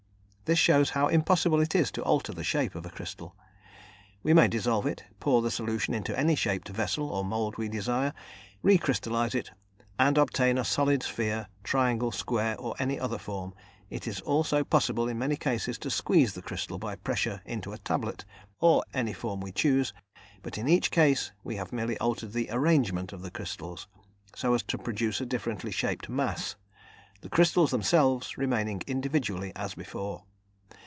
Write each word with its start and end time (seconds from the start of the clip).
This 0.51 0.59
shows 0.59 0.89
how 0.89 1.07
impossible 1.07 1.61
it 1.61 1.73
is 1.73 1.91
to 1.91 2.03
alter 2.03 2.33
the 2.33 2.43
shape 2.43 2.75
of 2.75 2.85
a 2.85 2.89
crystal. 2.89 3.33
We 4.21 4.33
may 4.33 4.49
dissolve 4.49 4.85
it, 4.85 5.05
pour 5.21 5.41
the 5.41 5.49
solution 5.49 5.93
into 5.93 6.19
any 6.19 6.35
shaped 6.35 6.67
vessel 6.67 7.07
or 7.07 7.23
mould 7.23 7.55
we 7.57 7.69
desire, 7.69 8.11
recrystallise 8.61 9.33
it 9.33 9.51
and 9.97 10.17
obtain 10.17 10.57
a 10.57 10.65
solid 10.65 11.03
sphere, 11.03 11.47
triangle, 11.63 12.11
square, 12.11 12.59
or 12.59 12.75
any 12.79 12.99
other 12.99 13.17
form; 13.17 13.53
it 13.89 14.05
is 14.09 14.19
also 14.19 14.65
possible, 14.65 15.07
in 15.07 15.17
many 15.17 15.37
cases, 15.37 15.77
to 15.77 15.89
squeeze 15.89 16.33
the 16.33 16.41
crystal 16.41 16.77
by 16.77 16.97
pressure 16.97 17.41
into 17.45 17.71
a 17.71 17.77
tablet, 17.77 18.25
or 18.59 18.83
any 18.93 19.13
form 19.13 19.39
we 19.39 19.53
choose, 19.53 19.93
but 20.43 20.57
in 20.57 20.67
each 20.67 20.91
case 20.91 21.31
we 21.45 21.55
have 21.55 21.71
merely 21.71 21.97
altered 21.99 22.33
the 22.33 22.49
arrangement 22.51 23.13
of 23.13 23.21
the 23.21 23.31
crystals, 23.31 23.87
so 24.35 24.53
as 24.53 24.63
to 24.63 24.77
produce 24.77 25.21
a 25.21 25.25
differently 25.25 25.71
shaped 25.71 26.09
mass, 26.09 26.57
the 27.21 27.29
crystals 27.29 27.71
themselves 27.71 28.37
remaining 28.37 28.81
individually 28.85 29.53
as 29.55 29.75
before. 29.75 30.25